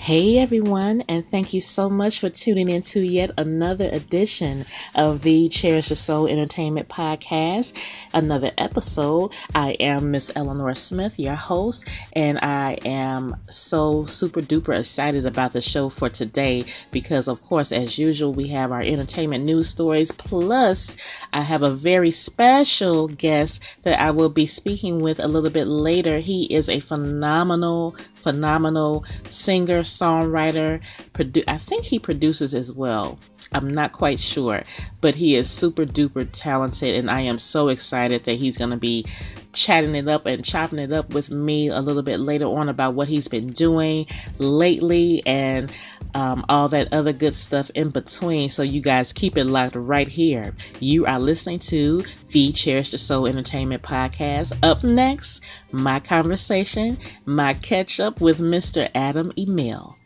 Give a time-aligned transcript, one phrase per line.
[0.00, 5.20] Hey everyone, and thank you so much for tuning in to yet another edition of
[5.20, 7.74] the Cherish the Soul Entertainment Podcast.
[8.14, 9.34] Another episode.
[9.54, 15.52] I am Miss Eleanor Smith, your host, and I am so super duper excited about
[15.52, 20.12] the show for today because, of course, as usual, we have our entertainment news stories.
[20.12, 20.96] Plus,
[21.30, 25.66] I have a very special guest that I will be speaking with a little bit
[25.66, 26.20] later.
[26.20, 30.80] He is a phenomenal phenomenal singer, songwriter.
[31.12, 33.18] Produ- I think he produces as well.
[33.52, 34.62] I'm not quite sure,
[35.00, 38.76] but he is super duper talented, and I am so excited that he's going to
[38.76, 39.04] be
[39.52, 42.94] chatting it up and chopping it up with me a little bit later on about
[42.94, 44.06] what he's been doing
[44.38, 45.72] lately and
[46.14, 48.48] um, all that other good stuff in between.
[48.48, 50.54] So you guys keep it locked right here.
[50.80, 54.56] You are listening to the Cherish the Soul Entertainment Podcast.
[54.62, 58.90] Up next, my conversation, my catch up with Mr.
[58.94, 59.99] Adam Emil.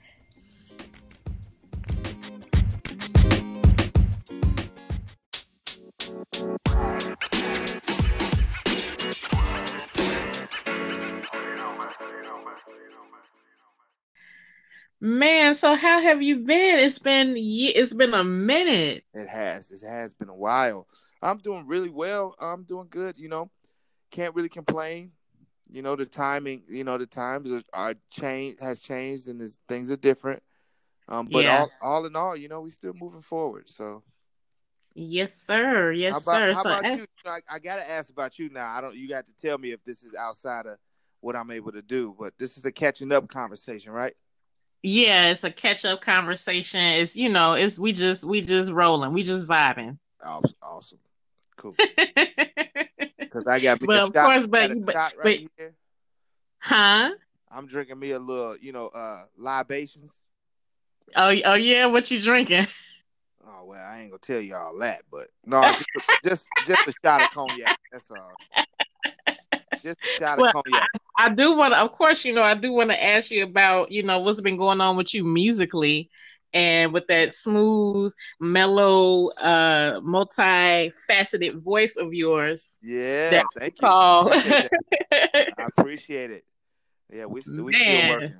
[15.00, 16.78] Man, so how have you been?
[16.78, 19.04] It's been it's been a minute.
[19.12, 19.70] It has.
[19.70, 20.86] It has been a while.
[21.20, 22.34] I'm doing really well.
[22.40, 23.16] I'm doing good.
[23.18, 23.50] You know,
[24.10, 25.12] can't really complain.
[25.70, 26.62] You know, the timing.
[26.68, 30.42] You know, the times are, are change has changed and things are different.
[31.08, 31.58] Um, but yeah.
[31.58, 33.68] all, all in all, you know, we're still moving forward.
[33.68, 34.02] So.
[34.94, 35.90] Yes, sir.
[35.90, 36.54] Yes, about, sir.
[36.54, 37.06] How so about you?
[37.26, 38.72] I, I got to ask about you now.
[38.72, 38.94] I don't.
[38.94, 40.78] You got to tell me if this is outside of
[41.20, 42.14] what I'm able to do.
[42.18, 44.14] But this is a catching up conversation, right?
[44.86, 46.78] Yeah, it's a catch up conversation.
[46.78, 49.96] It's you know, it's we just we just rolling, we just vibing.
[50.22, 50.98] Awesome, awesome.
[51.56, 51.74] cool.
[53.18, 55.74] Because I got me well, a of shot, course, but, but, right but here.
[56.60, 57.10] huh?
[57.50, 60.12] I'm drinking me a little, you know, uh libations.
[61.16, 62.68] Oh, oh yeah, what you drinking?
[63.44, 65.86] Oh well, I ain't gonna tell you all that, but no, just
[66.24, 67.76] just, just a shot of cognac.
[67.90, 68.34] That's all.
[69.84, 70.62] Just a shot well.
[70.72, 70.86] I,
[71.18, 73.92] I do want to, of course, you know, I do want to ask you about,
[73.92, 76.10] you know, what's been going on with you musically
[76.54, 82.70] and with that smooth, mellow, uh, multi-faceted voice of yours.
[82.82, 83.88] Yeah, thank you.
[83.88, 84.68] I
[85.76, 86.44] appreciate it.
[87.12, 88.34] Yeah, we, we still working.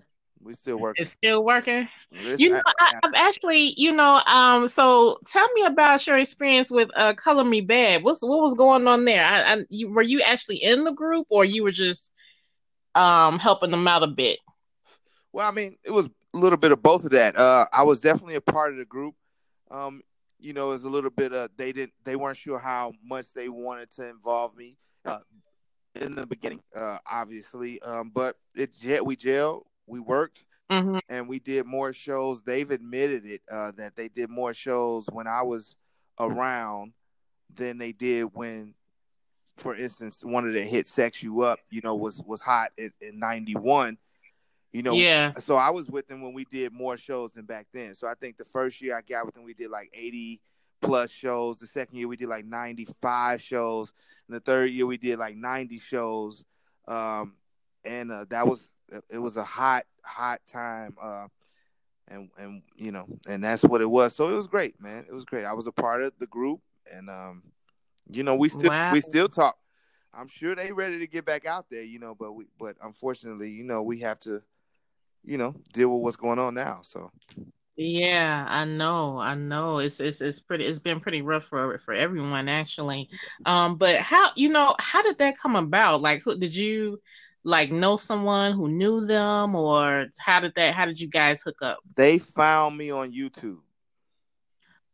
[0.44, 1.00] We still working.
[1.00, 1.88] It's still working.
[2.12, 4.68] Listen, you know, I, am actually, you know, um.
[4.68, 8.02] So tell me about your experience with uh, "Color Me Badd.
[8.02, 9.24] What's what was going on there?
[9.24, 12.12] I, I you, were you actually in the group, or you were just
[12.94, 14.38] um helping them out a bit?
[15.32, 17.38] Well, I mean, it was a little bit of both of that.
[17.38, 19.14] Uh, I was definitely a part of the group.
[19.70, 20.02] Um,
[20.38, 23.32] you know, it was a little bit of they didn't they weren't sure how much
[23.32, 24.76] they wanted to involve me.
[25.06, 25.18] Uh,
[26.00, 30.98] in the beginning, uh, obviously, um, but it we jail we worked mm-hmm.
[31.08, 32.42] and we did more shows.
[32.42, 35.74] They've admitted it uh, that they did more shows when I was
[36.18, 36.92] around
[37.52, 38.74] than they did when,
[39.56, 42.90] for instance, one of the hit "Sex You Up," you know, was was hot in,
[43.00, 43.98] in '91.
[44.72, 45.32] You know, yeah.
[45.34, 47.94] So I was with them when we did more shows than back then.
[47.94, 50.40] So I think the first year I got with them, we did like 80
[50.82, 51.58] plus shows.
[51.58, 53.92] The second year we did like 95 shows.
[54.26, 56.44] And the third year we did like 90 shows.
[56.88, 57.34] Um,
[57.84, 58.68] and uh, that was
[59.10, 60.96] it was a hot, hot time.
[61.00, 61.28] Uh,
[62.08, 64.14] and and you know, and that's what it was.
[64.14, 65.04] So it was great, man.
[65.08, 65.44] It was great.
[65.44, 66.60] I was a part of the group,
[66.92, 67.42] and um,
[68.10, 68.92] you know, we still wow.
[68.92, 69.56] we still talk.
[70.12, 73.50] I'm sure they ready to get back out there, you know, but we but unfortunately,
[73.50, 74.42] you know, we have to,
[75.24, 76.80] you know, deal with what's going on now.
[76.82, 77.10] So
[77.76, 79.78] yeah, I know, I know.
[79.78, 80.64] It's it's it's pretty.
[80.64, 83.08] It's been pretty rough for for everyone actually.
[83.46, 86.00] Um, but how you know how did that come about?
[86.00, 87.00] Like, who did you?
[87.44, 91.62] Like know someone who knew them or how did that how did you guys hook
[91.62, 91.78] up?
[91.94, 93.58] They found me on youtube.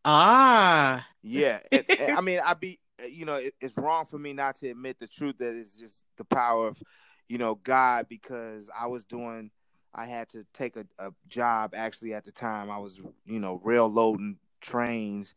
[0.04, 1.06] Ah.
[1.22, 2.78] Yeah and, and, i mean i be
[3.08, 6.04] you know it, it's wrong for me not to admit the truth that it's just
[6.16, 6.82] the power of
[7.28, 9.50] you know god because i was doing
[9.94, 12.70] i had to take a, a job actually at the time.
[12.70, 15.34] I was you know rail loading trains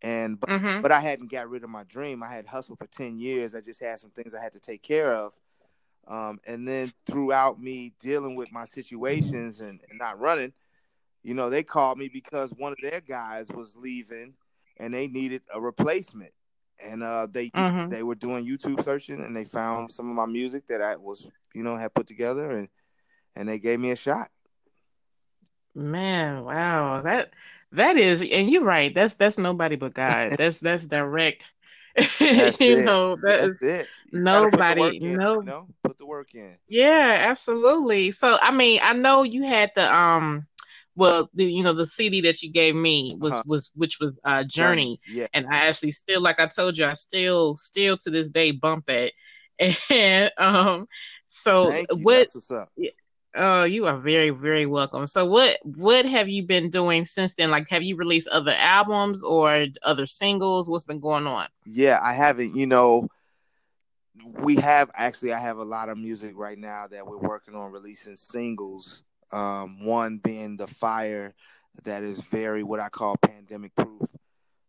[0.00, 0.80] and but, mm-hmm.
[0.80, 2.22] but i hadn't got rid of my dream.
[2.22, 3.54] I had hustled for 10 years.
[3.54, 5.34] I just had some things i had to take care of
[6.08, 10.52] um, and then throughout me dealing with my situations and, and, not running,
[11.22, 14.34] you know, they called me because one of their guys was leaving
[14.78, 16.32] and they needed a replacement.
[16.84, 17.90] And uh, they mm-hmm.
[17.90, 21.30] they were doing YouTube searching and they found some of my music that I was,
[21.54, 22.68] you know, had put together and
[23.36, 24.30] and they gave me a shot.
[25.74, 27.02] Man, wow.
[27.02, 27.30] That
[27.70, 28.92] that is and you're right.
[28.92, 30.32] That's that's nobody but God.
[30.36, 31.52] that's that's direct
[32.60, 32.84] you it.
[32.84, 33.88] know that That's it.
[34.12, 35.68] nobody in, no you know?
[35.82, 40.46] put the work in yeah absolutely so i mean i know you had the um
[40.94, 43.42] well, the, you know, the CD that you gave me was Uh-huh.
[43.46, 45.26] was which was uh Journey, Yeah.
[45.32, 48.90] and I actually still, like I told you, I still still to this day bump
[48.90, 49.14] it.
[49.90, 50.86] and um,
[51.26, 52.26] so what?
[52.26, 52.72] That's what's up.
[53.34, 55.06] Oh, you are very very welcome.
[55.06, 57.50] So what what have you been doing since then?
[57.50, 60.68] Like, have you released other albums or other singles?
[60.68, 61.48] What's been going on?
[61.64, 62.54] Yeah, I haven't.
[62.54, 63.08] You know,
[64.40, 65.32] we have actually.
[65.32, 69.02] I have a lot of music right now that we're working on releasing singles.
[69.32, 71.34] Um, one being the fire
[71.84, 74.02] that is very what I call pandemic proof.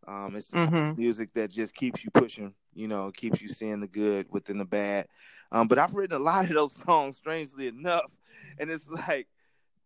[0.07, 0.98] Um, it's the type of Mhm.
[0.98, 2.54] music that just keeps you pushing.
[2.74, 5.07] You know, keeps you seeing the good within the bad.
[5.54, 8.18] Um, but I've written a lot of those songs, strangely enough,
[8.60, 9.30] and it's like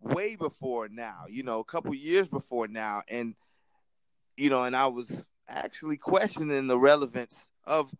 [0.02, 1.25] way before now.
[1.30, 3.36] You know, a couple years before now, and
[4.38, 7.36] you know, and I was actually questioning the relevance
[7.66, 7.94] of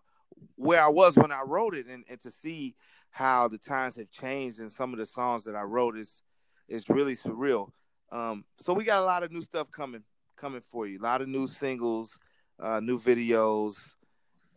[0.56, 2.75] where I was when I wrote it, and, and to see
[3.12, 6.24] how the times have changed and some of the songs that I wrote is
[6.69, 7.72] is really surreal.
[8.12, 10.04] Um, so we got a lot of new stuff coming
[10.38, 11.00] coming for you.
[11.00, 12.18] A lot of new singles,
[12.60, 13.75] uh, new videos,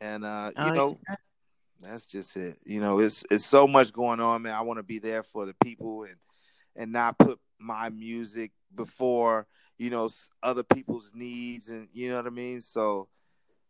[0.00, 0.98] and uh, you Oh, know,
[1.80, 2.58] that's just it.
[2.64, 4.54] You know, it's it's so much going on, man.
[4.54, 6.16] I want to be there for the people and
[6.76, 9.46] and not put my music before
[9.78, 10.10] you know
[10.42, 12.60] other people's needs and you know what I mean.
[12.60, 13.08] So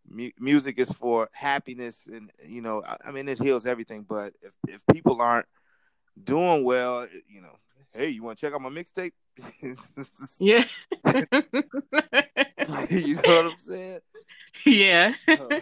[0.08, 4.04] mu- music is for happiness and you know I, I mean it heals everything.
[4.08, 5.46] But if if people aren't
[6.22, 7.56] doing well, you know,
[7.92, 9.12] hey, you want to check out my mixtape?
[10.38, 10.64] Yeah.
[12.90, 14.00] you know what I'm saying?
[14.66, 15.14] yeah.
[15.28, 15.60] Uh,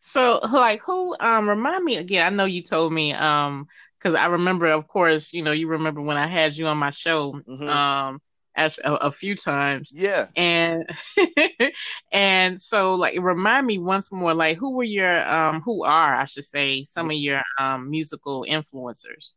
[0.00, 3.66] so like who um remind me again i know you told me um
[3.98, 6.90] because i remember of course you know you remember when i had you on my
[6.90, 7.68] show Mhm.
[7.68, 8.20] um
[8.56, 10.26] as a, a few times yeah.
[10.34, 10.84] and
[12.12, 16.24] and so like remind me once more like who were your um who are i
[16.24, 19.34] should say some of your um musical influencers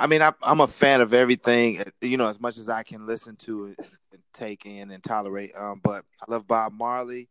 [0.00, 3.06] I mean, I'm I'm a fan of everything, you know, as much as I can
[3.06, 3.76] listen to and,
[4.12, 5.52] and take in and tolerate.
[5.56, 7.28] Um, but I love Bob Marley.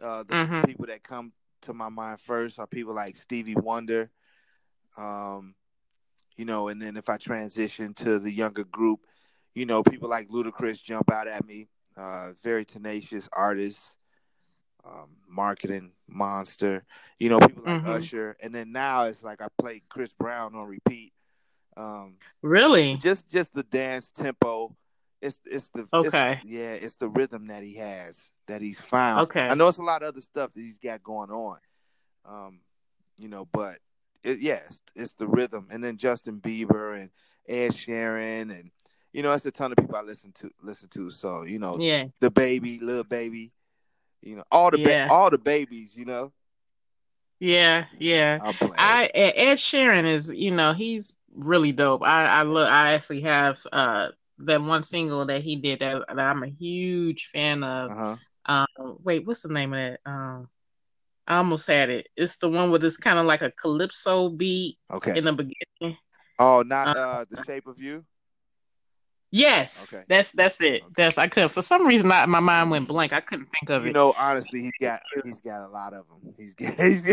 [0.00, 0.66] Uh, the Mhm.
[0.66, 1.32] people that come
[1.62, 4.10] to my mind first are people like Stevie Wonder.
[4.96, 5.54] Um,
[6.36, 9.00] you know, and then if I transition to the younger group,
[9.54, 11.68] you know, people like Ludacris jump out at me.
[11.96, 13.96] Uh, very tenacious artists,
[14.84, 16.84] um, marketing monster.
[17.18, 17.88] You know, people like Mhm.
[17.88, 21.12] Usher, and then now it's like I play Chris Brown on repeat.
[21.76, 24.76] Um, really just just the dance tempo
[25.20, 26.40] it's it's the it's- Okay.
[26.42, 29.40] yeah it's the rhythm that he has that he's found Okay.
[29.48, 31.58] i know it's a lot of other stuff that he's got going on
[32.26, 32.60] um
[33.18, 33.78] you know but
[34.22, 34.60] it, yeah
[34.94, 37.10] it's, the rhythm and then justin bieber and
[37.48, 38.70] ed sheeran and
[39.12, 41.78] you know it's a ton of people i listen to listen to so you know
[41.80, 43.52] yeah the baby little baby
[44.22, 45.08] you know all the ba- Yeah.
[45.10, 46.32] all the babies you know
[47.38, 48.38] yeah yeah
[48.76, 52.02] I Ed Ed Sheeran is, you know, he's really dope.
[52.02, 54.08] I I look, I actually have uh
[54.40, 57.90] that one single that he did that, that I'm a huge fan of.
[57.90, 58.16] uh-huh
[58.50, 60.00] Um, wait, what's the name of it?
[60.04, 60.48] Um,
[61.26, 62.08] I almost had it.
[62.16, 65.96] It's the one with this kind of like a calypso beat okay in the beginning.
[66.38, 68.04] oh not Uh, uh the shape of you
[69.32, 70.04] Yes, Okay.
[70.08, 70.82] that's that's it.
[70.82, 70.92] Okay.
[70.96, 73.12] That's I couldn't for some reason I, my mind went blank.
[73.12, 73.88] I couldn't think of you it.
[73.90, 76.34] You know, honestly, he's got he's got a lot of them.
[76.36, 77.06] He's he's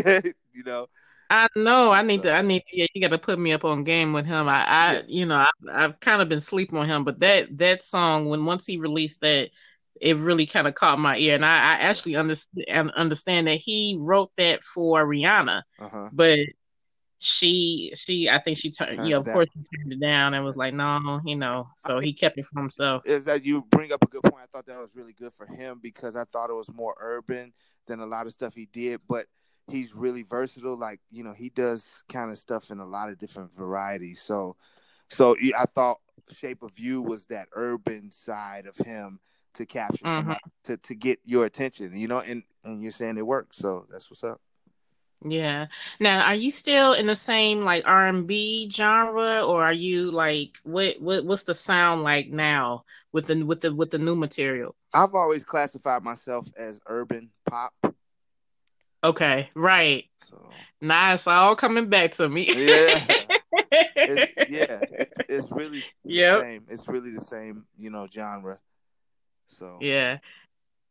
[0.54, 0.88] you know,
[1.30, 1.92] I know.
[1.92, 2.34] I need So- to.
[2.34, 2.64] I need.
[2.74, 4.48] Yeah, you got to put me up on game with him.
[4.50, 5.02] I, I, Yeah.
[5.08, 8.46] you know, I, I've kind of been sleeping on him, but that that song when
[8.46, 9.50] once he released that,
[10.02, 13.98] it really kind of caught my ear, and I, I actually understand understand that he
[14.00, 16.10] wrote that for Rihanna, uh huh.
[16.12, 16.40] but
[17.20, 18.98] she she I think she turned.
[18.98, 19.34] Turned Yeah, it of down.
[19.34, 21.68] course she turned it down and was like, no, you know.
[21.76, 23.04] So he kept it for himself.
[23.06, 24.44] Is that you bring up a good point?
[24.44, 27.54] I thought that was really good for him because I thought it was more urban
[27.88, 29.26] than a lot of stuff he did, but
[29.70, 30.78] he's really versatile.
[30.78, 34.22] Like you know, he does kind of stuff in a lot of different varieties.
[34.22, 34.56] So,
[35.10, 35.98] so I thought
[36.36, 39.20] Shape of You was that urban side of him
[39.58, 40.38] to capture Mhm.
[40.64, 41.96] to to get your attention.
[41.96, 44.40] You know, and and you're saying it works, so that's what's up.
[45.26, 45.68] Yeah.
[46.00, 51.02] Now, are you still in the same like R&B genre, or are you like what
[51.02, 54.76] what what's the sound like now with the with the with the new material?
[54.94, 57.74] I've always classified myself as urban pop.
[59.04, 60.06] Okay, right.
[60.24, 60.50] So
[60.82, 62.48] Now it's all coming back to me.
[62.54, 63.06] Yeah.
[63.96, 64.82] it's, yeah,
[65.30, 66.66] it's really same.
[66.70, 68.60] It's really the same, you know, genre.
[69.48, 70.20] So Yeah.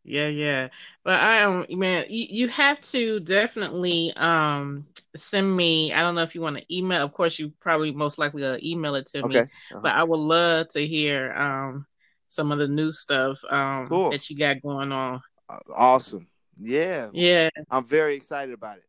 [0.05, 0.69] Yeah, yeah.
[1.03, 4.87] But I um man, you, you have to definitely um
[5.17, 8.17] send me, I don't know if you want to email, of course you probably most
[8.19, 9.39] likely uh, email it to me.
[9.39, 9.81] Uh-huh.
[9.83, 11.87] But I would love to hear um
[12.29, 14.11] some of the new stuff um Cool.
[14.11, 15.21] that you got going on.
[15.49, 16.29] Uh, awesome.
[16.57, 18.85] Yeah, Yeah, I'm very excited about it.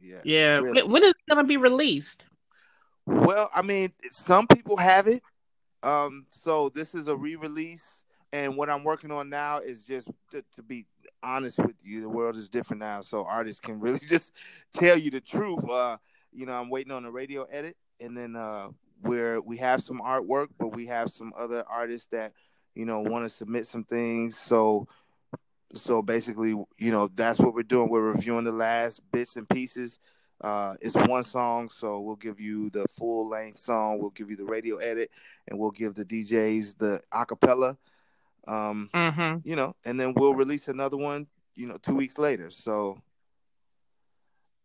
[0.00, 0.20] Yeah.
[0.24, 0.56] yeah.
[0.58, 0.82] really.
[0.82, 2.26] When, is it gonna be released?
[3.06, 5.22] Well, I mean, some people have it.
[5.82, 7.93] Um, so this is a re-release,
[8.34, 10.86] and what I'm working on now is just to, to be
[11.22, 14.32] honest with you, the world is different now, so artists can really just
[14.72, 15.62] tell you the truth.
[15.70, 15.98] Uh,
[16.32, 18.70] you know, I'm waiting on a radio edit, and then uh,
[19.02, 22.32] where we have some artwork, but we have some other artists that
[22.74, 24.36] you know want to submit some things.
[24.36, 24.88] So,
[25.72, 27.88] so basically, you know, that's what we're doing.
[27.88, 30.00] We're reviewing the last bits and pieces.
[30.40, 34.00] Uh, it's one song, so we'll give you the full length song.
[34.00, 35.12] We'll give you the radio edit,
[35.46, 37.76] and we'll give the DJs the acapella.
[38.46, 39.48] Um, mm-hmm.
[39.48, 41.26] you know, and then we'll release another one.
[41.54, 42.50] You know, two weeks later.
[42.50, 42.98] So,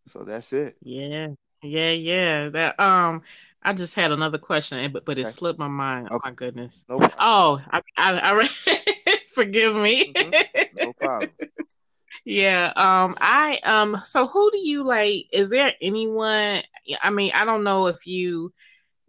[0.07, 0.75] so that's it.
[0.81, 1.27] Yeah,
[1.61, 2.49] yeah, yeah.
[2.49, 3.21] That um,
[3.61, 5.29] I just had another question, but but it okay.
[5.29, 6.07] slipped my mind.
[6.07, 6.15] Okay.
[6.15, 6.85] Oh my goodness.
[6.89, 10.13] No oh, I I, I forgive me.
[10.13, 10.77] Mm-hmm.
[10.77, 11.31] No problem.
[12.25, 12.71] yeah.
[12.75, 13.15] Um.
[13.19, 14.01] I um.
[14.03, 15.25] So who do you like?
[15.31, 16.63] Is there anyone?
[17.03, 18.53] I mean, I don't know if you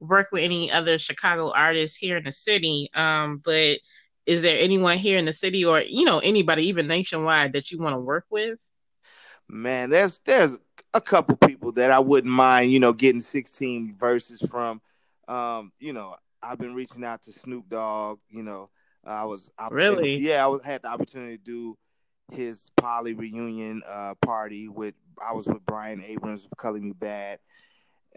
[0.00, 2.90] work with any other Chicago artists here in the city.
[2.94, 3.40] Um.
[3.44, 3.78] But
[4.30, 7.80] is there anyone here in the city, or you know, anybody even nationwide that you
[7.80, 8.60] want to work with?
[9.48, 10.56] Man, there's there's
[10.94, 14.80] a couple people that I wouldn't mind, you know, getting 16 verses from.
[15.26, 18.20] Um, you know, I've been reaching out to Snoop Dogg.
[18.30, 18.70] You know,
[19.04, 21.78] I was I, really yeah, I was had the opportunity to do
[22.30, 27.38] his poly reunion uh, party with I was with Bryan Abrams of Color Me Badd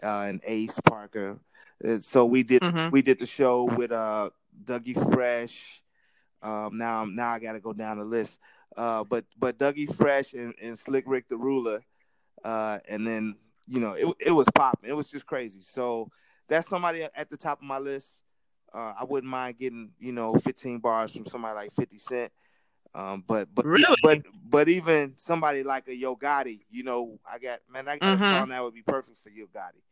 [0.00, 1.40] uh, and Ace Parker.
[1.84, 2.90] Uh, so we did mm-hmm.
[2.92, 4.30] we did the show with uh,
[4.64, 5.80] Dougie Fresh.
[6.44, 8.38] Um, now now I got to go down the list.
[8.76, 11.80] Uh, but but Dougie Fresh and, and Slick Rick the Ruler
[12.44, 13.36] uh, and then
[13.66, 14.90] you know it it was popping.
[14.90, 15.62] It was just crazy.
[15.62, 16.10] So
[16.48, 18.06] that's somebody at the top of my list.
[18.72, 22.32] Uh, I wouldn't mind getting you know 15 bars from somebody like 50 Cent.
[22.94, 23.96] Um, but but really?
[24.02, 28.16] but but even somebody like a Yo Gotti, you know, I got man, I got
[28.16, 28.22] mm-hmm.
[28.22, 29.82] a song that would be perfect for Yo Gotti.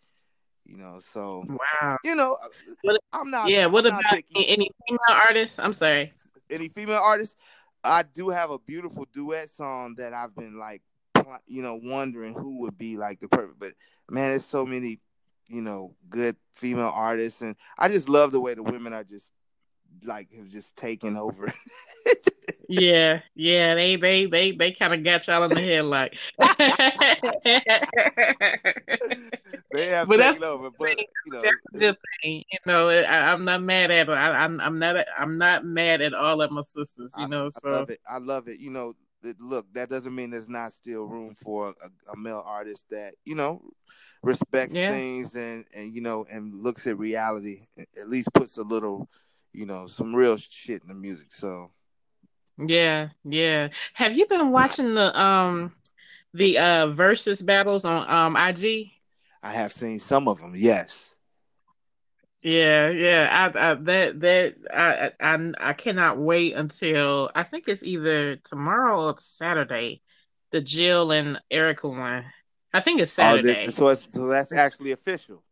[0.65, 2.39] You know, so wow, you know,
[2.83, 3.49] what, I'm not.
[3.49, 5.59] Yeah, what I'm about any female artists?
[5.59, 6.13] I'm sorry,
[6.51, 7.37] any female artists?
[7.85, 10.83] I do have a beautiful duet song that I've been like
[11.47, 13.59] you know, wondering who would be like the perfect.
[13.59, 13.73] But
[14.11, 15.01] man, there's so many,
[15.49, 19.33] you know, good female artists, and I just love the way the women are just
[20.05, 21.53] like have just taken over.
[22.69, 26.17] yeah, yeah, they they they they kind of got y'all in the head, like.
[29.73, 32.45] they have but that's over, but you know, that's a good thing.
[32.51, 34.13] You know, I, am not mad at it.
[34.13, 37.15] I, am I'm, I'm not I'm not mad at all of my sisters.
[37.19, 38.01] You know, I, so I love it.
[38.09, 38.61] I love it.
[38.61, 38.95] You know,
[39.41, 43.35] look, that doesn't mean there's not still room for a, a male artist that you
[43.35, 43.63] know
[44.23, 44.93] respects yeah.
[44.93, 47.63] things and and you know and looks at reality.
[48.01, 49.09] At least puts a little,
[49.53, 51.33] you know, some real shit in the music.
[51.33, 51.71] So.
[52.59, 53.69] Yeah, yeah.
[53.95, 55.73] Have you been watching the um
[56.35, 58.91] the uh versus battles on um IG?
[59.43, 60.55] I have seen some of them.
[60.57, 61.09] Yes.
[62.43, 63.51] Yeah, yeah.
[63.55, 69.07] I, I that that I, I I cannot wait until I think it's either tomorrow
[69.07, 70.03] or Saturday,
[70.51, 72.25] the Jill and Erykah one.
[72.75, 73.67] I think it's oh, Saturday.
[73.69, 75.43] Oh, so it's, so that's actually official.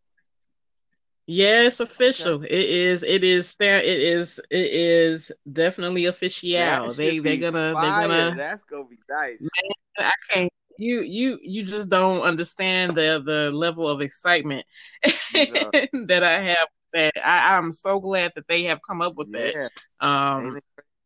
[1.32, 2.42] Yeah, it's official.
[2.42, 3.04] It is.
[3.04, 3.54] It is.
[3.54, 3.78] There.
[3.78, 4.40] It is.
[4.50, 6.50] It is definitely official.
[6.92, 8.08] They they're gonna fire.
[8.08, 8.36] they're gonna.
[8.36, 9.40] That's gonna be nice.
[9.40, 14.66] Man, I can't you you you just don't understand the the level of excitement
[15.32, 17.12] that I have that.
[17.24, 19.68] I, I'm so glad that they have come up with yeah.
[20.00, 20.04] that.
[20.04, 20.58] Um,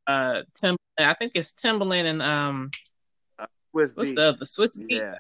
[0.07, 2.71] uh, Tim, I think it's Timbaland and um,
[3.39, 4.15] uh, what's Beatz.
[4.15, 5.19] the the Swizz Beatz?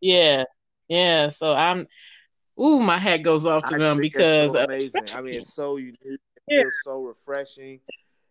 [0.00, 0.38] Yeah.
[0.38, 0.44] yeah,
[0.88, 1.30] yeah.
[1.30, 1.86] So I'm,
[2.60, 5.02] ooh, my hat goes off to I them because so uh, amazing.
[5.14, 5.98] I mean, it's so unique.
[6.04, 6.62] It yeah.
[6.62, 7.80] feels so refreshing.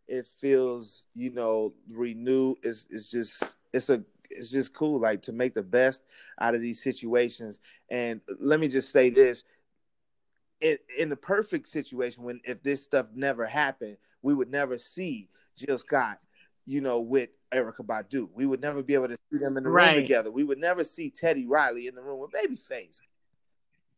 [0.08, 2.58] It feels, you know, renewed.
[2.64, 6.04] It's it's just it's a it's just cool, like to make the best
[6.40, 7.60] out of these situations.
[7.90, 9.44] And let me just say this:
[10.62, 15.30] in, in the perfect situation, when if this stuff never happened, we would never see
[15.56, 16.18] Jill Scott,
[16.66, 18.30] you know, with Erykah Badu.
[18.34, 19.94] We would never be able to see them in the right.
[19.94, 20.32] room together.
[20.32, 23.00] We would never see Teddy Riley in the room with Babyface.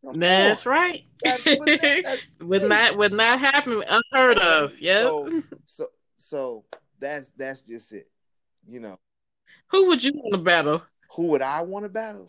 [0.03, 1.03] That's right.
[1.24, 4.74] That's, that's would not would not happen unheard of.
[4.79, 5.03] Yeah.
[5.03, 5.88] So, so
[6.18, 6.65] so
[7.00, 8.10] that's that's just it.
[8.68, 9.00] You know.
[9.68, 10.82] Who would you want to battle?
[11.15, 12.27] Who would I want to battle?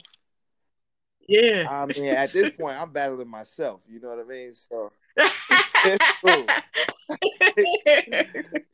[1.26, 1.66] Yeah.
[1.70, 3.82] I mean, at this point, I'm battling myself.
[3.88, 4.52] You know what I mean?
[4.54, 4.90] So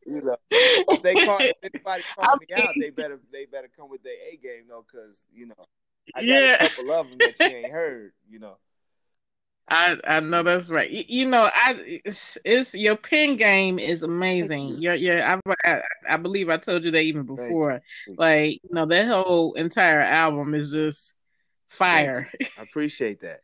[0.05, 3.89] you know, if they call if anybody call me out, they better they better come
[3.89, 5.55] with their A game though, because you know
[6.15, 6.63] I got yeah.
[6.63, 8.13] a couple of them that you ain't heard.
[8.29, 8.57] You know.
[9.69, 10.89] I I know that's right.
[10.89, 14.81] You, you know, I it's, it's, your pen game is amazing.
[14.81, 17.81] Your your I, I, I believe I told you that even before.
[18.17, 21.13] Like you know that whole entire album is just
[21.67, 22.29] fire.
[22.57, 23.41] I appreciate that.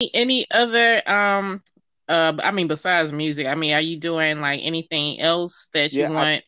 [0.14, 1.62] Any other um
[2.08, 6.00] uh, I mean, besides music, I mean, are you doing like anything else that you
[6.00, 6.44] Yeah, I- want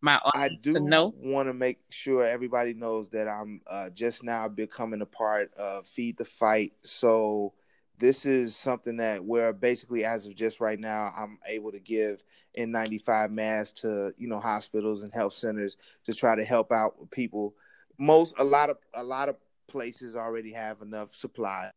[0.00, 1.12] my I do to know?
[1.16, 5.86] want to make sure everybody knows that I'm uh, just now becoming a part of
[5.88, 6.74] Feed the Fight.
[6.84, 7.54] So
[7.98, 12.22] this is something that where basically, as of just right now, I'm able to give
[12.58, 17.54] N95 masks to you know hospitals and health centers to try to help out people.
[17.98, 19.36] Most a lot of a lot of
[19.68, 21.70] places already have enough supply.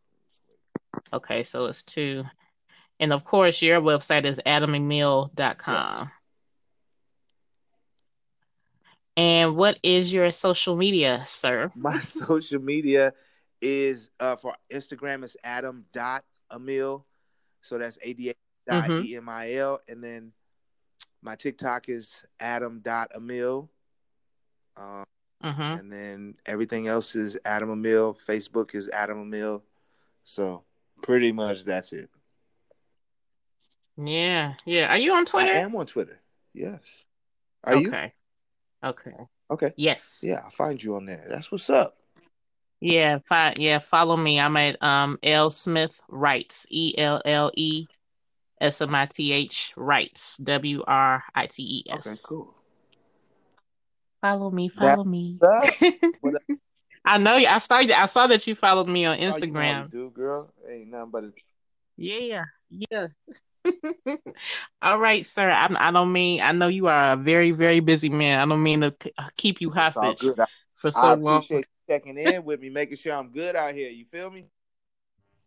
[1.13, 2.25] Okay, so it's two.
[2.99, 5.31] And of course, your website is adamemil.com.
[6.01, 6.09] Yes.
[9.17, 11.71] And what is your social media, sir?
[11.77, 13.13] My social media
[13.61, 17.07] is uh for Instagram is Adam dot Emil.
[17.61, 18.35] So that's A D A
[18.69, 19.05] dot Mhm.
[19.05, 19.79] E M I L.
[19.87, 20.33] And then
[21.23, 23.71] my TikTok is Adam dot Emil.
[24.77, 25.05] Um,
[25.45, 25.61] Mm-hmm.
[25.61, 28.17] and then everything else is Adam Emil.
[28.29, 29.65] Facebook is Adam Emil.
[30.23, 30.63] So
[31.03, 32.09] pretty much that's it.
[33.97, 34.87] Yeah, yeah.
[34.87, 35.51] Are you on Twitter?
[35.53, 36.19] I am on Twitter.
[36.55, 36.81] Yes.
[37.65, 37.89] Are you?
[37.89, 38.13] okay.
[38.85, 39.15] Okay.
[39.51, 39.73] Okay.
[39.77, 40.21] Yes.
[40.23, 41.27] Yeah, I'll find you on there.
[41.29, 41.95] That's what's up.
[42.81, 44.41] Yeah, fi- yeah, follow me.
[44.41, 46.67] I'm at um Elle Smith Writes.
[46.71, 47.87] E L L E
[48.63, 50.37] S M I T H Writes.
[50.39, 52.07] W R I T E S.
[52.07, 52.55] Okay, cool.
[54.21, 55.39] Follow me, That- follow me.
[55.43, 55.65] Up?
[56.21, 56.43] What up?
[57.05, 57.49] I know you.
[57.49, 57.93] I saw you.
[57.93, 59.91] I saw that you followed me on Oh, you know Instagram.
[59.91, 60.53] do, girl.
[60.71, 61.33] Ain't nothing but a
[61.97, 63.09] Yeah, yeah.
[64.83, 65.51] All right, sir.
[65.51, 66.41] I, I don't mean.
[66.41, 68.39] I know you are a very, very busy man.
[68.41, 70.39] I don't mean to uh, keep you hostage good.
[70.39, 70.47] I,
[70.77, 71.43] for I so long.
[71.51, 73.91] you checking in with me, making sure I'm good out here.
[73.91, 74.47] You feel me?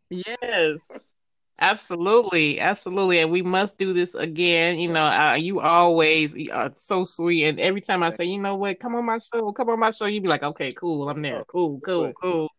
[0.10, 1.15] Yes,
[1.60, 3.20] absolutely, absolutely.
[3.20, 4.78] And we must do this again.
[4.80, 7.46] You know, uh, you always are so sweet.
[7.46, 9.92] And every time I say, you know what, come on my show, come on my
[9.92, 11.44] show, you be like, okay, cool, I'm there.
[11.48, 12.50] Cool, cool, cool.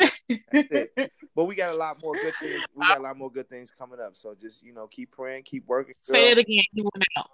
[1.34, 2.62] But we got a lot more good things.
[2.74, 4.16] We got a lot more good things coming up.
[4.16, 5.94] So just you know, keep praying, keep working.
[6.00, 6.62] Say it again.
[6.72, 7.26] You went out.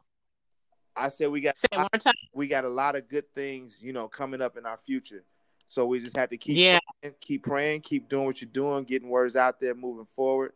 [0.97, 2.15] I said we got Say it one more time.
[2.33, 5.25] we got a lot of good things, you know, coming up in our future.
[5.69, 6.79] So we just have to keep Yeah.
[7.03, 10.53] praying, keep praying, keep doing what you're doing, getting words out there, moving forward,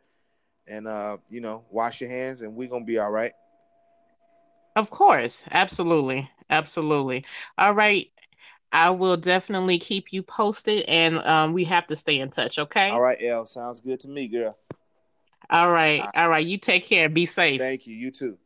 [0.66, 3.33] and uh, you know, wash your hands, and we're gonna be all right.
[4.75, 7.25] Of course, absolutely, absolutely.
[7.59, 8.11] All right,
[8.72, 12.59] I will definitely keep you posted, and um, we have to stay in touch.
[12.59, 12.88] Okay.
[12.88, 13.44] All right, L.
[13.46, 14.57] Sounds good to me, girl.
[15.51, 16.03] All right.
[16.14, 16.44] All right.
[16.44, 17.09] You take care.
[17.11, 17.61] Be safe.
[17.61, 17.94] Thank you.
[17.94, 18.38] You too.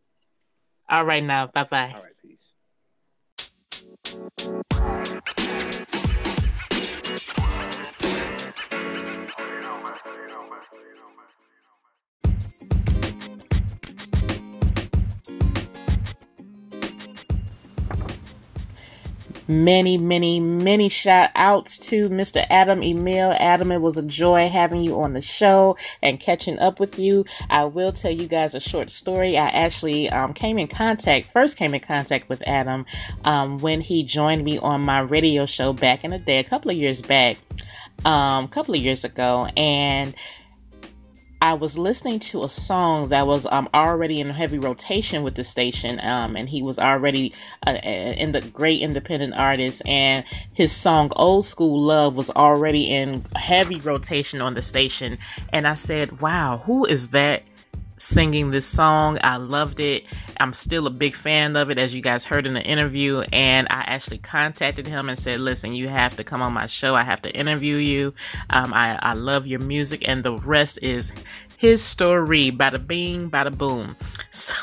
[0.88, 1.46] All right now.
[1.46, 1.94] Bye bye.
[1.94, 2.52] All right, peace.
[19.48, 22.44] Many, many, many shout outs to Mr.
[22.50, 23.34] Adam Emil.
[23.38, 27.24] Adam, it was a joy having you on the show and catching up with you.
[27.48, 29.38] I will tell you guys a short story.
[29.38, 32.86] I actually um, came in contact, first came in contact with Adam
[33.24, 36.70] um, when he joined me on my radio show back in the day, a couple
[36.70, 37.38] of years back,
[38.04, 39.48] um, a couple of years ago.
[39.56, 40.14] And
[41.40, 45.44] I was listening to a song that was um, already in heavy rotation with the
[45.44, 47.34] station, um, and he was already
[47.66, 53.24] uh, in the great independent artist, and his song "Old School Love" was already in
[53.34, 55.18] heavy rotation on the station,
[55.52, 57.42] and I said, "Wow, who is that?"
[57.96, 59.18] Singing this song.
[59.22, 60.04] I loved it.
[60.38, 63.20] I'm still a big fan of it, as you guys heard in the interview.
[63.32, 66.94] And I actually contacted him and said, Listen, you have to come on my show.
[66.94, 68.14] I have to interview you.
[68.50, 70.02] Um, I, I love your music.
[70.06, 71.12] And the rest is
[71.56, 72.50] his story.
[72.50, 73.96] Bada bing, bada boom.
[74.32, 74.54] So,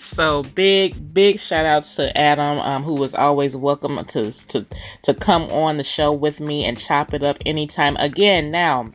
[0.00, 4.66] so big, big shout out to Adam, um, who was always welcome to, to,
[5.02, 7.96] to come on the show with me and chop it up anytime.
[7.98, 8.86] Again, now,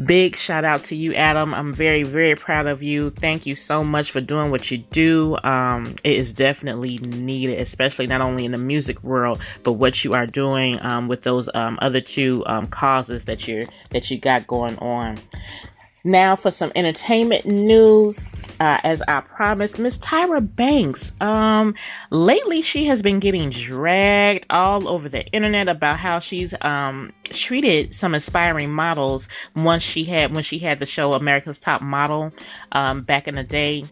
[0.05, 1.53] Big shout out to you, Adam.
[1.53, 3.11] I'm very, very proud of you.
[3.11, 5.37] Thank you so much for doing what you do.
[5.43, 10.13] Um, it is definitely needed, especially not only in the music world, but what you
[10.13, 14.47] are doing um, with those um, other two um, causes that you're that you got
[14.47, 15.19] going on.
[16.03, 18.25] Now for some entertainment news.
[18.59, 21.11] Uh, as I promised, Miss Tyra Banks.
[21.19, 21.75] Um,
[22.11, 27.95] lately she has been getting dragged all over the internet about how she's um treated
[27.95, 32.31] some aspiring models once she had when she had the show America's Top Model
[32.73, 33.85] um back in the day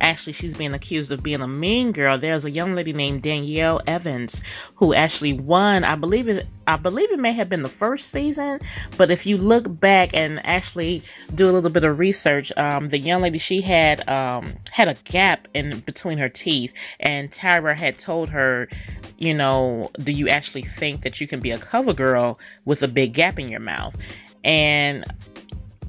[0.00, 2.18] actually she's being accused of being a mean girl.
[2.18, 4.42] There's a young lady named Danielle Evans
[4.76, 5.84] who actually won.
[5.84, 6.46] I believe it.
[6.66, 8.60] I believe it may have been the first season,
[8.98, 11.02] but if you look back and actually
[11.34, 14.94] do a little bit of research, um, the young lady she had um, had a
[15.04, 18.68] gap in between her teeth, and Tyra had told her,
[19.16, 22.88] you know, do you actually think that you can be a cover girl with a
[22.88, 23.96] big gap in your mouth?
[24.44, 25.04] And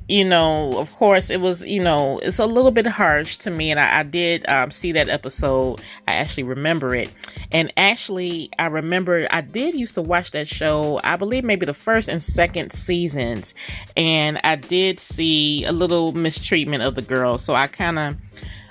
[0.09, 3.69] you know, of course, it was, you know, it's a little bit harsh to me.
[3.69, 5.81] And I, I did um, see that episode.
[6.07, 7.13] I actually remember it.
[7.51, 11.75] And actually, I remember I did used to watch that show, I believe maybe the
[11.75, 13.53] first and second seasons.
[13.95, 17.37] And I did see a little mistreatment of the girl.
[17.37, 18.17] So I kind of.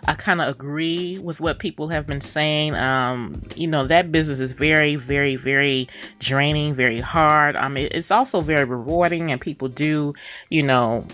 [0.07, 2.74] I kind of agree with what people have been saying.
[2.77, 5.87] Um, you know, that business is very, very, very
[6.18, 7.57] draining, very hard.
[7.57, 10.14] I mean, it's also very rewarding, and people do,
[10.48, 11.07] you know,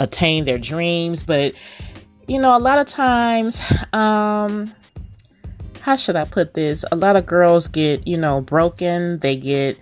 [0.00, 1.22] attain their dreams.
[1.22, 1.54] But,
[2.26, 4.72] you know, a lot of times, um,
[5.80, 6.84] how should I put this?
[6.92, 9.18] A lot of girls get, you know, broken.
[9.18, 9.78] They get,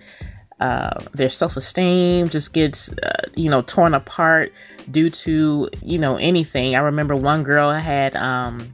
[0.59, 4.53] uh, their self esteem just gets, uh, you know, torn apart
[4.89, 6.75] due to, you know, anything.
[6.75, 8.73] I remember one girl had, um,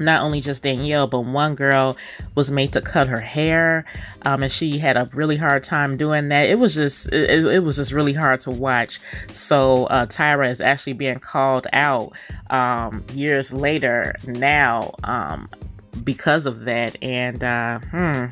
[0.00, 1.96] not only just Danielle, but one girl
[2.34, 3.84] was made to cut her hair,
[4.22, 6.48] um, and she had a really hard time doing that.
[6.48, 9.00] It was just, it, it was just really hard to watch.
[9.32, 12.12] So uh, Tyra is actually being called out
[12.48, 15.48] um, years later now um,
[16.04, 16.96] because of that.
[17.02, 18.26] And uh, hmm,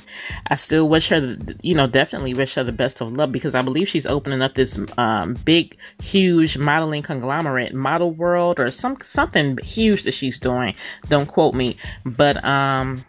[0.49, 3.63] I still wish her, you know, definitely wish her the best of luck because I
[3.63, 9.59] believe she's opening up this um, big, huge modeling conglomerate, Model World, or some something
[9.59, 10.75] huge that she's doing.
[11.09, 13.05] Don't quote me, but um,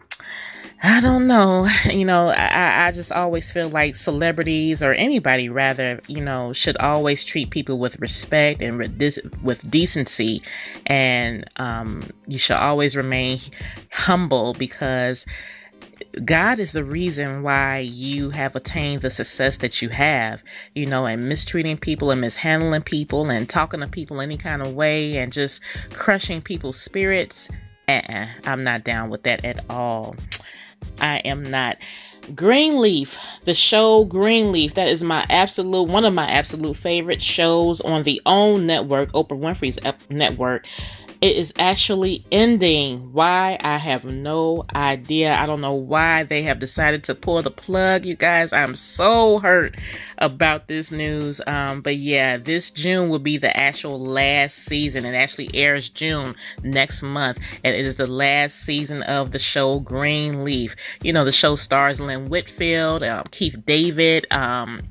[0.82, 1.68] I don't know.
[1.90, 6.78] You know, I, I just always feel like celebrities or anybody rather, you know, should
[6.78, 10.42] always treat people with respect and with, decency.
[10.86, 13.40] And um, you should always remain
[13.92, 15.26] humble because
[16.24, 20.44] God is the reason why you have attained the success that you have,
[20.76, 24.74] you know, and mistreating people and mishandling people and talking to people any kind of
[24.74, 25.62] way and just
[25.92, 27.50] crushing people's spirits.
[27.88, 30.16] Uh-uh, I'm not down with that at all.
[31.00, 31.78] I am not.
[32.36, 38.04] Greenleaf, the show Greenleaf, that is my absolute one of my absolute favorite shows on
[38.04, 40.68] the OWN network, Oprah Winfrey's network.
[41.22, 43.12] It is actually ending.
[43.12, 43.58] Why?
[43.62, 45.36] I have no idea.
[45.36, 48.06] I don't know why they have decided to pull the plug.
[48.06, 49.76] You guys, I'm so hurt
[50.18, 51.42] about this news.
[51.46, 55.04] Um, but yeah, this June will be the actual last season.
[55.04, 59.82] It actually airs June next month, and it is the last season of the show
[59.82, 60.74] Greenleaf.
[61.04, 64.82] You know, the show stars Lynn Whitfield, um, Keith David, um,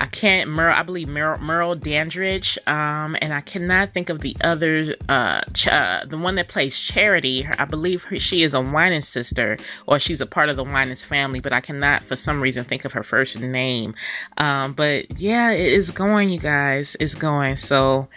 [0.00, 4.36] I can't Merle, I believe Merle, Merle Dandridge, um, and I cannot think of the
[4.42, 7.46] other, uh, ch- uh, the one that plays Charity.
[7.58, 11.04] I believe her, she is a Winans sister, or she's a part of the Winans
[11.04, 13.94] family, but I cannot for some reason think of her first name.
[14.36, 16.96] Um, but yeah, it is going, you guys.
[17.00, 17.56] It's going.
[17.56, 18.08] So,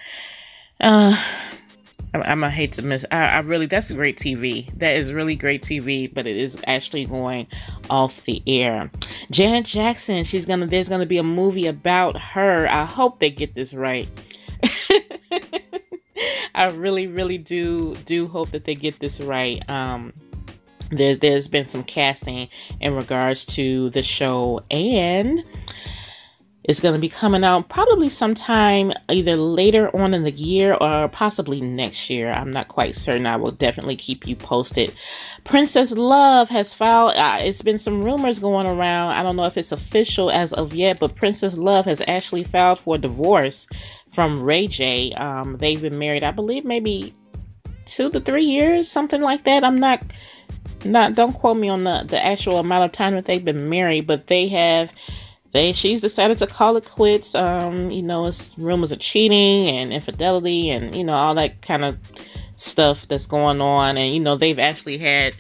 [0.80, 1.16] Uh,
[2.14, 3.06] I'm, gonna hate to miss.
[3.12, 4.74] I, I, really, that's a great TV.
[4.78, 7.48] That is really great TV, but it is actually going
[7.90, 8.90] off the air.
[9.30, 10.68] Janet Jackson, she's gonna.
[10.68, 12.68] There's gonna be a movie about her.
[12.68, 14.08] I hope they get this right.
[16.56, 19.68] I really, really do do hope that they get this right.
[19.70, 20.14] Um,
[20.90, 25.44] there's there's been some casting in regards to the show and
[26.68, 31.08] it's going to be coming out probably sometime either later on in the year or
[31.08, 32.30] possibly next year.
[32.30, 33.26] I'm not quite certain.
[33.26, 34.94] I will definitely keep you posted.
[35.46, 39.14] Princess Love has filed, uh, it's been some rumors going around.
[39.14, 42.80] I don't know if it's official as of yet, but Princess Love has actually filed
[42.80, 43.68] for divorce
[44.10, 45.14] from Ray J.
[45.14, 47.14] Um, they've been married, I believe, maybe
[47.86, 49.64] two to three years, something like that.
[49.64, 50.04] I'm not
[50.86, 54.06] not don't quote me on the the actual amount of time that they've been married,
[54.06, 54.94] but they have
[55.52, 57.36] they she's decided to call it quits.
[57.36, 61.86] Um, you know, it's rumors of cheating and infidelity and you know all that kind
[61.86, 61.98] of
[62.56, 65.34] stuff that's going on, and you know they've actually had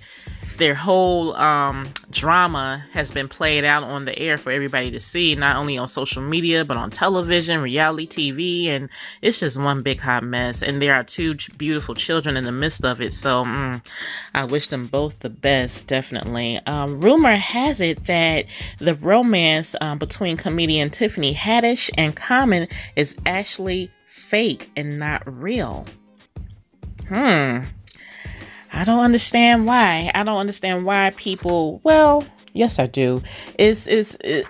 [0.58, 5.36] their whole um, drama has been played out on the air for everybody to see,
[5.36, 8.89] not only on social media, but on television, reality TV, and
[9.22, 10.63] it's just one big hot mess.
[10.63, 13.13] And there are two beautiful children in the midst of it.
[13.13, 13.86] So mm,
[14.34, 16.60] I wish them both the best, definitely.
[16.65, 18.46] Um, rumor has it that
[18.80, 25.86] the romance um, between comedian Tiffany Haddish and Common is actually fake and not real.
[27.08, 27.60] Hmm.
[28.71, 30.12] I don't understand why.
[30.13, 31.82] I don't understand why people.
[31.84, 33.21] Well, yes, I do.
[33.58, 34.15] It's it's.
[34.21, 34.45] It,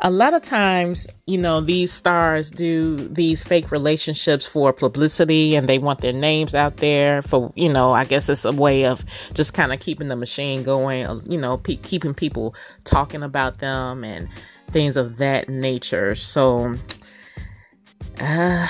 [0.00, 5.66] a lot of times, you know, these stars do these fake relationships for publicity and
[5.66, 9.02] they want their names out there for, you know, I guess it's a way of
[9.32, 14.04] just kind of keeping the machine going, you know, pe- keeping people talking about them
[14.04, 14.28] and
[14.70, 16.14] things of that nature.
[16.14, 16.74] So,
[18.20, 18.66] uh,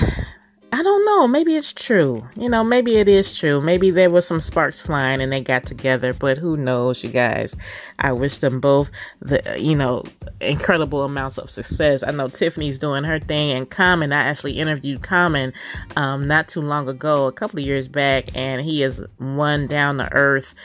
[0.75, 1.25] I don't know.
[1.25, 2.27] Maybe it's true.
[2.35, 3.61] You know, maybe it is true.
[3.61, 7.55] Maybe there was some sparks flying and they got together, but who knows, you guys.
[7.99, 10.03] I wish them both the, you know,
[10.41, 12.03] incredible amounts of success.
[12.03, 15.53] I know Tiffany's doing her thing and Common, I actually interviewed Common
[15.95, 19.99] um, not too long ago, a couple of years back, and he is one down
[19.99, 20.55] to earth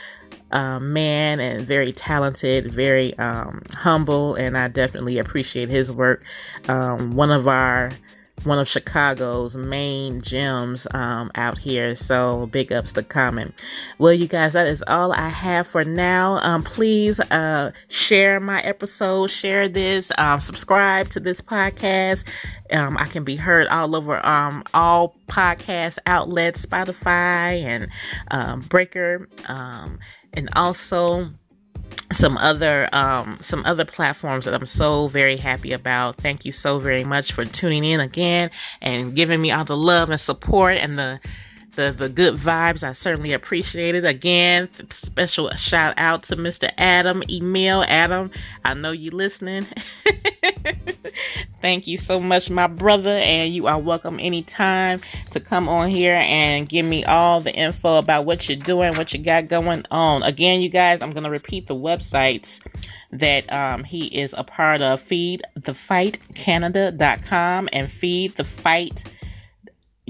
[0.51, 6.25] uh, man and very talented, very um, humble, and I definitely appreciate his work.
[6.67, 7.91] Um, one of our
[8.43, 11.95] one of Chicago's main gyms um, out here.
[11.95, 13.53] So big ups to Common.
[13.97, 16.39] Well, you guys, that is all I have for now.
[16.41, 22.23] Um, please uh, share my episode, share this, um, subscribe to this podcast.
[22.71, 27.61] Um, I can be heard all over um, all podcast outlets, Spotify
[28.29, 29.27] and Breaker,
[30.33, 31.29] and also
[32.11, 36.17] some other um, some other platforms that I'm so very happy about.
[36.17, 38.51] Thank you so very much for tuning in again
[38.81, 41.19] and giving me all the love and support and the
[41.75, 42.83] the, the good vibes.
[42.83, 44.05] I certainly appreciate it.
[44.05, 46.71] Again, special shout out to Mr.
[46.77, 47.23] Adam.
[47.29, 48.31] Emil Adam.
[48.65, 49.67] I know you listening.
[51.61, 56.15] Thank you so much, my brother, and you are welcome anytime to come on here
[56.15, 60.23] and give me all the info about what you're doing, what you got going on.
[60.23, 62.65] Again, you guys, I'm gonna repeat the websites
[63.11, 69.03] that um, he is a part of feedthefightcanada.com and feed the fight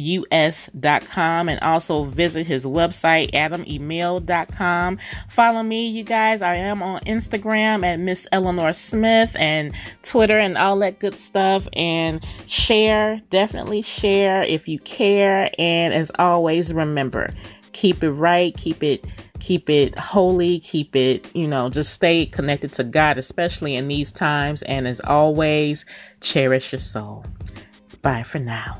[0.01, 6.41] us.com and also visit his website adamemil.com follow me you guys.
[6.41, 11.67] I am on instagram at miss eleanor smith and twitter and all that good stuff.
[11.73, 15.51] And share definitely share if you care.
[15.59, 17.33] And as always remember
[17.73, 19.05] keep it right keep it
[19.39, 24.11] keep it holy keep it you know just stay connected to god especially in these
[24.11, 24.61] times.
[24.63, 25.85] And as always
[26.21, 27.25] cherish your soul.
[28.01, 28.79] Bye for now